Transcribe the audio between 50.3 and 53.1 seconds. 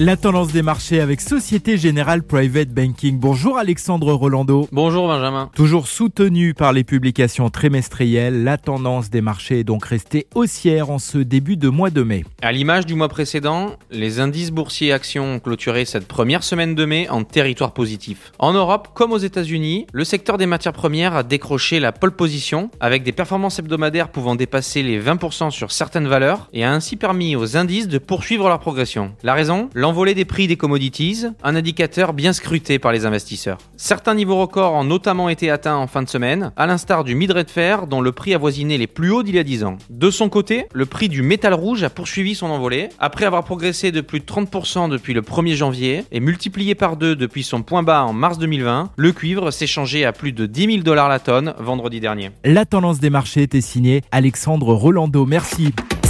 de 10 000 dollars la tonne vendredi dernier. La tendance des